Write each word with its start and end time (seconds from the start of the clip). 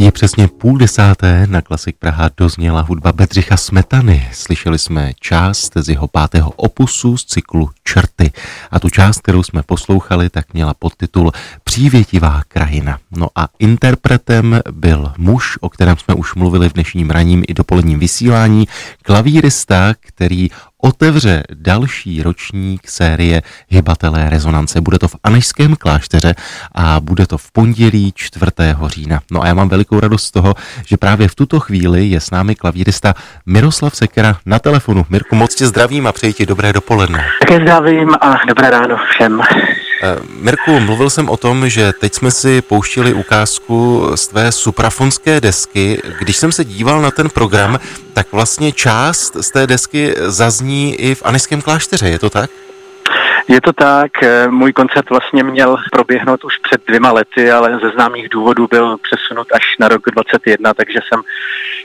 Je 0.00 0.12
přesně 0.12 0.48
půl 0.48 0.78
desáté, 0.78 1.46
na 1.46 1.62
Klasik 1.62 1.96
Praha 1.98 2.30
dozněla 2.36 2.80
hudba 2.80 3.12
Bedřicha 3.12 3.56
Smetany. 3.56 4.28
Slyšeli 4.32 4.78
jsme 4.78 5.12
část 5.20 5.72
z 5.76 5.88
jeho 5.88 6.08
pátého 6.08 6.50
opusu 6.50 7.16
z 7.16 7.24
cyklu 7.24 7.70
Črty. 7.84 8.30
A 8.70 8.80
tu 8.80 8.90
část, 8.90 9.18
kterou 9.18 9.42
jsme 9.42 9.62
poslouchali, 9.62 10.30
tak 10.30 10.54
měla 10.54 10.74
podtitul 10.74 11.32
Přívětivá 11.64 12.42
krajina. 12.48 12.98
No 13.10 13.28
a 13.34 13.48
interpretem 13.58 14.60
byl 14.70 15.12
muž, 15.18 15.58
o 15.60 15.68
kterém 15.68 15.96
jsme 15.96 16.14
už 16.14 16.34
mluvili 16.34 16.68
v 16.68 16.72
dnešním 16.72 17.10
raním 17.10 17.44
i 17.48 17.54
dopoledním 17.54 17.98
vysílání, 17.98 18.68
klavírista, 19.02 19.94
který 20.00 20.50
otevře 20.82 21.42
další 21.54 22.22
ročník 22.22 22.88
série 22.88 23.42
Hybatelé 23.68 24.30
rezonance. 24.30 24.80
Bude 24.80 24.98
to 24.98 25.08
v 25.08 25.16
Anešském 25.24 25.76
klášteře 25.76 26.34
a 26.74 27.00
bude 27.00 27.26
to 27.26 27.38
v 27.38 27.52
pondělí 27.52 28.12
4. 28.16 28.46
října. 28.86 29.20
No 29.30 29.42
a 29.42 29.46
já 29.46 29.54
mám 29.54 29.68
velikou 29.68 30.00
radost 30.00 30.24
z 30.24 30.30
toho, 30.30 30.54
že 30.86 30.96
právě 30.96 31.28
v 31.28 31.34
tuto 31.34 31.60
chvíli 31.60 32.06
je 32.06 32.20
s 32.20 32.30
námi 32.30 32.54
klavírista 32.54 33.14
Miroslav 33.46 33.96
Sekera 33.96 34.36
na 34.46 34.58
telefonu. 34.58 35.06
Mirku, 35.08 35.36
moc 35.36 35.54
tě 35.54 35.66
zdravím 35.66 36.06
a 36.06 36.12
přeji 36.12 36.32
ti 36.32 36.46
dobré 36.46 36.72
dopoledne. 36.72 37.24
Také 37.40 37.60
zdravím 37.60 38.14
a 38.20 38.36
dobré 38.48 38.70
ráno 38.70 38.96
všem. 39.10 39.40
Eh, 40.02 40.16
Mirku, 40.28 40.80
mluvil 40.80 41.10
jsem 41.10 41.28
o 41.28 41.36
tom, 41.36 41.68
že 41.68 41.92
teď 41.92 42.14
jsme 42.14 42.30
si 42.30 42.62
pouštili 42.62 43.12
ukázku 43.14 44.06
z 44.14 44.28
tvé 44.28 44.52
suprafonské 44.52 45.40
desky. 45.40 46.02
Když 46.18 46.36
jsem 46.36 46.52
se 46.52 46.64
díval 46.64 47.00
na 47.00 47.10
ten 47.10 47.30
program, 47.30 47.78
tak 48.12 48.32
vlastně 48.32 48.72
část 48.72 49.36
z 49.40 49.50
té 49.50 49.66
desky 49.66 50.14
zazní 50.18 50.94
i 50.94 51.14
v 51.14 51.22
Aniském 51.24 51.62
klášteře, 51.62 52.08
je 52.08 52.18
to 52.18 52.30
tak? 52.30 52.50
Je 53.48 53.60
to 53.60 53.72
tak, 53.72 54.22
eh, 54.22 54.48
můj 54.48 54.72
koncert 54.72 55.10
vlastně 55.10 55.42
měl 55.42 55.76
proběhnout 55.92 56.44
už 56.44 56.58
před 56.58 56.80
dvěma 56.86 57.12
lety, 57.12 57.50
ale 57.50 57.78
ze 57.82 57.90
známých 57.90 58.28
důvodů 58.28 58.68
byl 58.70 58.96
přesunut 58.98 59.48
až 59.52 59.62
na 59.78 59.88
rok 59.88 60.02
2021, 60.12 60.74
takže 60.74 60.98
jsem 61.08 61.22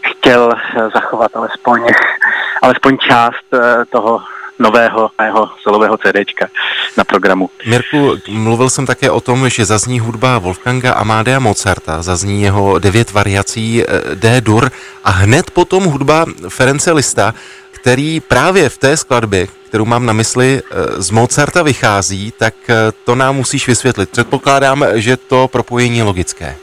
chtěl 0.00 0.52
eh, 0.52 0.90
zachovat 0.94 1.36
alespoň, 1.36 1.86
alespoň 2.62 2.98
část 2.98 3.44
toho 3.90 4.20
nového 4.58 5.10
mého 5.18 5.48
solového 5.62 5.98
CDčka 5.98 6.48
na 6.96 7.04
programu. 7.04 7.50
Mirku, 7.66 8.16
mluvil 8.28 8.70
jsem 8.70 8.86
také 8.86 9.10
o 9.10 9.20
tom, 9.20 9.48
že 9.48 9.64
zazní 9.64 10.00
hudba 10.00 10.38
Wolfganga 10.38 10.92
Amadea 10.92 11.38
Mozarta, 11.38 12.02
zazní 12.02 12.42
jeho 12.42 12.78
devět 12.78 13.12
variací 13.12 13.82
eh, 13.82 13.86
D-dur 14.14 14.70
a 15.04 15.10
hned 15.10 15.50
potom 15.50 15.84
hudba 15.84 16.26
Ference 16.48 16.92
Lista, 16.92 17.34
který 17.70 18.20
právě 18.20 18.68
v 18.68 18.78
té 18.78 18.96
skladbě, 18.96 19.46
kterou 19.68 19.84
mám 19.84 20.06
na 20.06 20.12
mysli, 20.12 20.62
eh, 20.62 21.02
z 21.02 21.10
Mozarta 21.10 21.62
vychází, 21.62 22.32
tak 22.38 22.54
eh, 22.68 22.74
to 23.04 23.14
nám 23.14 23.36
musíš 23.36 23.66
vysvětlit. 23.68 24.10
Předpokládám, 24.10 24.84
že 24.94 25.16
to 25.16 25.48
propojení 25.48 25.98
je 25.98 26.04
logické 26.04 26.56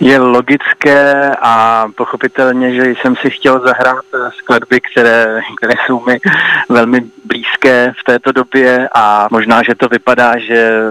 je 0.00 0.18
logické 0.18 1.30
a 1.42 1.86
pochopitelně, 1.96 2.74
že 2.74 2.90
jsem 2.90 3.16
si 3.16 3.30
chtěl 3.30 3.60
zahrát 3.60 4.04
eh, 4.14 4.30
skladby, 4.38 4.80
které, 4.80 5.40
které 5.56 5.74
jsou 5.86 6.04
mi 6.06 6.18
velmi 6.68 7.04
blízké 7.24 7.92
v 8.00 8.04
této 8.04 8.32
době 8.32 8.88
a 8.94 9.28
možná, 9.30 9.62
že 9.62 9.74
to 9.74 9.88
vypadá, 9.88 10.38
že 10.38 10.82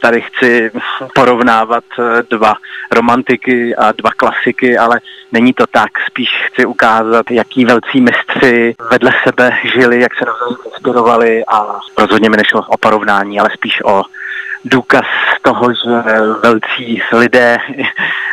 tady 0.00 0.20
chci 0.20 0.70
porovnávat 1.14 1.84
eh, 1.98 2.22
dva 2.30 2.54
romantiky 2.90 3.76
a 3.76 3.92
dva 3.92 4.10
klasiky, 4.16 4.78
ale 4.78 5.00
není 5.32 5.52
to 5.52 5.66
tak. 5.66 5.90
Spíš 6.06 6.28
chci 6.46 6.66
ukázat, 6.66 7.30
jaký 7.30 7.64
velcí 7.64 8.00
mistři 8.00 8.74
vedle 8.90 9.12
sebe 9.24 9.50
žili, 9.74 10.00
jak 10.00 10.14
se 10.14 10.24
navzájem 10.24 10.56
inspirovali 10.66 11.44
a 11.44 11.78
rozhodně 11.98 12.30
mi 12.30 12.36
nešlo 12.36 12.62
o 12.68 12.76
porovnání, 12.76 13.40
ale 13.40 13.50
spíš 13.54 13.84
o 13.84 14.02
důkaz 14.64 15.06
toho, 15.42 15.74
že 15.74 15.90
velcí 16.42 17.02
lidé 17.12 17.58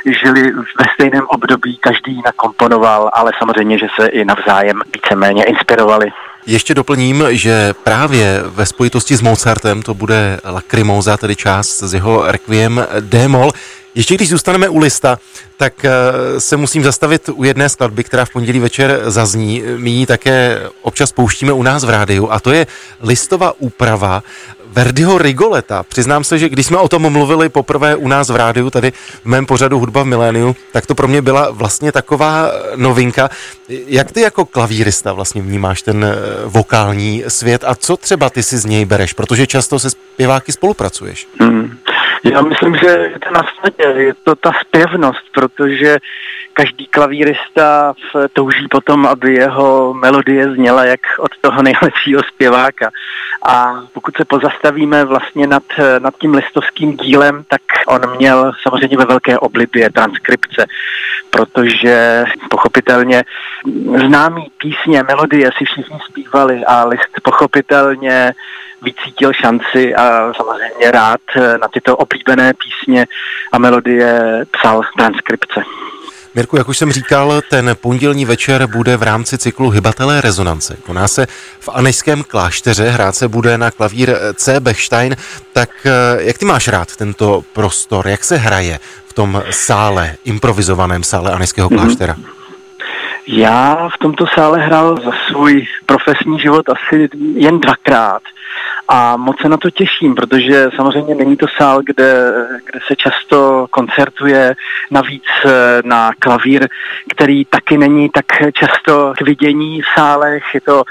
žili 0.06 0.52
ve 0.52 0.86
stejném 0.94 1.28
období, 1.28 1.78
každý 1.78 2.22
nakomponoval, 2.26 3.10
ale 3.14 3.32
samozřejmě, 3.38 3.78
že 3.78 3.88
se 4.00 4.08
i 4.08 4.26
navzájem 4.26 4.82
víceméně 4.94 5.44
inspirovali. 5.44 6.12
Ještě 6.48 6.74
doplním, 6.74 7.24
že 7.30 7.74
právě 7.84 8.44
ve 8.46 8.66
spojitosti 8.66 9.18
s 9.18 9.22
Mozartem 9.22 9.82
to 9.82 9.94
bude 9.94 10.40
Lacrimosa, 10.44 11.18
tedy 11.18 11.36
část 11.36 11.84
z 11.84 11.94
jeho 11.94 12.32
Requiem 12.32 12.88
D-moll. 13.00 13.52
Ještě 13.98 14.16
když 14.16 14.30
zůstaneme 14.30 14.70
u 14.70 14.78
lista, 14.78 15.20
tak 15.58 15.86
eh, 15.86 15.92
se 16.40 16.58
musím 16.58 16.84
zastavit 16.84 17.30
u 17.34 17.44
jedné 17.44 17.70
skladby, 17.70 18.04
která 18.04 18.26
v 18.26 18.30
pondělí 18.30 18.60
večer 18.60 19.02
zazní. 19.06 19.64
My 19.78 19.90
ji 19.90 20.06
také 20.06 20.62
občas 20.82 21.12
pouštíme 21.12 21.54
u 21.54 21.64
nás 21.64 21.84
v 21.84 21.90
rádiu 21.90 22.32
a 22.32 22.40
to 22.40 22.52
je 22.52 22.68
listová 23.02 23.54
úprava 23.60 24.24
Verdiho 24.66 25.18
Rigoleta. 25.18 25.84
Přiznám 25.84 26.24
se, 26.24 26.40
že 26.40 26.50
když 26.50 26.66
jsme 26.66 26.78
o 26.78 26.90
tom 26.90 27.10
mluvili 27.10 27.50
poprvé 27.50 27.96
u 27.96 28.08
nás 28.08 28.30
v 28.30 28.36
rádiu, 28.36 28.70
tady 28.70 28.92
v 28.92 29.26
mém 29.26 29.46
pořadu 29.46 29.80
Hudba 29.80 30.04
v 30.04 30.06
miléniu, 30.06 30.56
tak 30.74 30.86
to 30.86 30.96
pro 30.96 31.08
mě 31.08 31.22
byla 31.22 31.52
vlastně 31.52 31.92
taková 31.92 32.52
novinka. 32.76 33.30
Jak 33.70 34.12
ty 34.12 34.22
jako 34.22 34.46
klavírista 34.46 35.14
vlastně 35.14 35.42
vnímáš 35.42 35.82
ten 35.82 36.04
eh, 36.04 36.16
vokální 36.46 37.24
svět 37.28 37.64
a 37.68 37.76
co 37.76 37.98
třeba 37.98 38.30
ty 38.30 38.44
si 38.44 38.58
z 38.58 38.66
něj 38.66 38.86
bereš, 38.86 39.14
protože 39.14 39.48
často 39.48 39.80
se 39.80 39.90
zpěváky 39.90 40.52
spolupracuješ? 40.52 41.28
Hmm. 41.40 41.77
Já 42.32 42.42
myslím, 42.42 42.76
že 42.76 42.88
je 42.88 43.20
to 43.20 43.32
na 43.32 43.44
snadě, 43.60 44.02
je 44.02 44.14
to 44.14 44.36
ta 44.36 44.52
zpěvnost, 44.62 45.24
protože 45.34 45.98
každý 46.54 46.88
klavírista 46.88 47.94
touží 48.34 48.68
potom, 48.68 49.06
aby 49.06 49.34
jeho 49.34 49.94
melodie 49.94 50.54
zněla 50.54 50.86
jak 50.86 51.00
od 51.20 51.32
toho 51.42 51.62
nejlepšího 51.62 52.24
zpěváka. 52.24 52.92
A 53.44 53.82
pokud 53.94 54.18
se 54.18 54.26
pozastavíme 54.26 55.06
vlastně 55.06 55.48
nad, 55.48 55.64
nad 56.00 56.14
tím 56.18 56.34
listovským 56.34 56.98
dílem, 56.98 57.44
tak 57.48 57.62
on 57.88 58.02
měl 58.18 58.52
samozřejmě 58.64 58.98
ve 58.98 59.06
velké 59.06 59.40
oblibě 59.40 59.90
transkripce, 59.90 60.66
protože 61.30 62.26
pochopitelně 62.50 63.24
známý 64.08 64.52
písně, 64.58 65.04
melodie 65.04 65.50
si 65.58 65.66
všichni 65.66 66.00
zpívali 66.10 66.66
a 66.66 66.86
list 66.86 67.10
pochopitelně 67.24 68.34
vycítil 68.82 69.34
šanci 69.34 69.96
a 69.96 70.34
samozřejmě 70.34 70.92
rád 70.92 71.22
na 71.62 71.68
tyto 71.68 71.98
oblíbené 71.98 72.54
písně 72.54 73.06
a 73.52 73.58
melodie 73.58 74.46
psal 74.52 74.82
transkripce. 74.98 75.64
Mirku, 76.38 76.58
jak 76.58 76.70
už 76.70 76.78
jsem 76.78 76.92
říkal, 76.92 77.42
ten 77.50 77.76
pondělní 77.82 78.26
večer 78.26 78.68
bude 78.68 78.98
v 78.98 79.04
rámci 79.04 79.38
cyklu 79.38 79.70
Hybatelé 79.70 80.22
rezonance. 80.22 80.78
Koná 80.86 81.08
se 81.08 81.28
v 81.60 81.70
Anejském 81.74 82.24
klášteře, 82.24 82.90
hrát 82.90 83.16
se 83.16 83.28
bude 83.28 83.58
na 83.58 83.72
klavír 83.72 84.10
C. 84.34 84.60
Bechstein. 84.60 85.16
Tak 85.54 85.70
eh, 85.86 85.92
jak 86.20 86.38
ty 86.38 86.46
máš 86.46 86.68
rád 86.68 86.96
tento 86.96 87.44
prostor? 87.54 88.08
Jak 88.08 88.24
se 88.24 88.38
hraje 88.38 88.80
v 89.08 89.14
tom 89.14 89.44
sále, 89.50 90.16
improvizovaném 90.26 91.04
sále 91.04 91.32
Anejského 91.32 91.70
kláštera? 91.70 92.14
Mm-hmm. 92.14 92.38
Já 93.28 93.90
v 93.96 93.98
tomto 93.98 94.26
sále 94.28 94.60
hrál 94.60 94.98
za 95.06 95.12
svůj 95.32 95.66
profesní 95.86 96.40
život 96.40 96.70
asi 96.70 97.10
jen 97.36 97.60
dvakrát 97.60 98.22
a 98.88 99.18
moc 99.18 99.36
se 99.42 99.50
na 99.50 99.58
to 99.58 99.70
těším, 99.70 100.16
protože 100.16 100.70
samozřejmě 100.76 101.16
není 101.16 101.38
to 101.38 101.46
sál, 101.58 101.82
kde, 101.84 102.32
kde 102.72 102.80
se 102.88 102.96
často 102.96 103.68
koncertuje, 103.70 104.56
navíc 104.92 105.24
eh, 105.46 105.50
na 105.86 106.12
klavír, 106.20 106.68
který 107.16 107.46
taky 107.46 107.78
není 107.78 108.10
tak 108.10 108.26
často 108.54 109.14
k 109.18 109.22
vidění 109.22 109.82
v 109.82 109.86
sálech, 109.96 110.44
je 110.54 110.62
to 110.62 110.84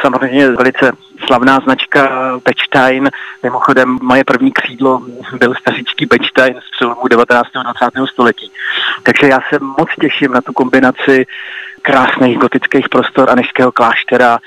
samozřejmě 0.00 0.50
velice 0.50 0.92
slavná 1.26 1.60
značka 1.60 2.10
Bechstein. 2.44 3.10
Mimochodem 3.42 3.98
moje 4.02 4.24
první 4.24 4.52
křídlo 4.52 5.02
byl 5.38 5.54
stařičký 5.54 6.06
Bechstein 6.06 6.54
z 6.68 6.70
přelomu 6.70 7.08
19. 7.08 7.48
a 7.56 7.62
20. 7.62 8.12
století. 8.12 8.50
Takže 9.02 9.26
já 9.26 9.40
se 9.48 9.58
moc 9.58 9.88
těším 10.00 10.32
na 10.32 10.40
tu 10.40 10.52
kombinaci 10.52 11.26
krásných 11.82 12.38
gotických 12.38 12.88
prostor 12.88 13.30
Anešského 13.30 13.72
kláštera 13.72 14.38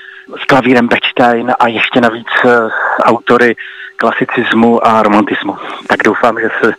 s 0.42 0.44
klavírem 0.44 0.88
Bechstein 0.88 1.52
a 1.58 1.68
ještě 1.68 2.00
navíc 2.00 2.26
s 2.44 3.02
autory 3.02 3.56
klasicismu 3.98 4.86
a 4.86 5.02
romantismu. 5.02 5.56
Tak 5.86 6.02
doufám, 6.04 6.40
že 6.40 6.48
se 6.62 6.72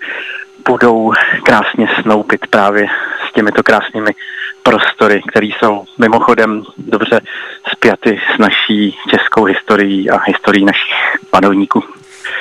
budou 0.69 1.13
krásně 1.43 1.87
snoupit 2.01 2.47
právě 2.47 2.87
s 3.29 3.33
těmito 3.33 3.63
krásnými 3.63 4.11
prostory, 4.63 5.21
které 5.29 5.45
jsou 5.45 5.85
mimochodem 5.97 6.63
dobře 6.77 7.21
spjaty 7.71 8.19
s 8.35 8.37
naší 8.37 8.97
českou 9.09 9.43
historií 9.43 10.09
a 10.09 10.19
historií 10.25 10.65
našich 10.65 10.95
panovníků. 11.29 11.83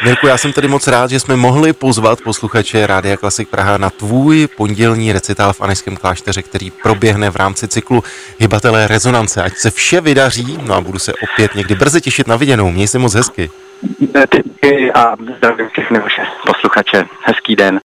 Mirku, 0.04 0.26
já 0.26 0.38
jsem 0.38 0.52
tedy 0.52 0.68
moc 0.68 0.86
rád, 0.86 1.10
že 1.10 1.20
jsme 1.20 1.36
mohli 1.36 1.72
pozvat 1.72 2.20
posluchače 2.20 2.86
Rádia 2.86 3.16
Klasik 3.16 3.48
Praha 3.48 3.78
na 3.78 3.90
tvůj 3.90 4.48
pondělní 4.56 5.12
recitál 5.12 5.52
v 5.52 5.60
Anešském 5.60 5.96
klášteře, 5.96 6.42
který 6.42 6.70
proběhne 6.70 7.30
v 7.30 7.36
rámci 7.36 7.68
cyklu 7.68 8.04
Hybatelé 8.38 8.86
rezonance. 8.86 9.42
Ať 9.42 9.56
se 9.56 9.70
vše 9.70 10.00
vydaří, 10.00 10.58
no 10.66 10.74
a 10.74 10.80
budu 10.80 10.98
se 10.98 11.12
opět 11.14 11.54
někdy 11.54 11.74
brzy 11.74 12.00
těšit 12.00 12.26
na 12.26 12.36
viděnou. 12.36 12.70
Měj 12.70 12.88
se 12.88 12.98
moc 12.98 13.14
hezky. 13.14 13.50
A 14.94 15.16
zdravím 15.36 15.68
všechny 15.68 15.98
vaše 15.98 16.22
posluchače. 16.46 17.04
Hezký 17.22 17.56
den. 17.56 17.76